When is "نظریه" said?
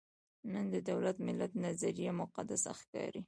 1.65-2.11